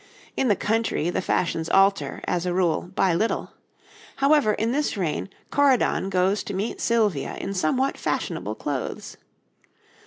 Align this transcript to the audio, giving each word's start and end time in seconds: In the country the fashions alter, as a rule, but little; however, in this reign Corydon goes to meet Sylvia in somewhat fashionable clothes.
In 0.35 0.47
the 0.47 0.55
country 0.55 1.11
the 1.11 1.21
fashions 1.21 1.69
alter, 1.69 2.21
as 2.25 2.47
a 2.47 2.55
rule, 2.55 2.89
but 2.95 3.15
little; 3.17 3.51
however, 4.15 4.53
in 4.53 4.71
this 4.71 4.97
reign 4.97 5.29
Corydon 5.51 6.09
goes 6.09 6.41
to 6.45 6.55
meet 6.55 6.81
Sylvia 6.81 7.35
in 7.39 7.53
somewhat 7.53 7.99
fashionable 7.99 8.55
clothes. 8.55 9.17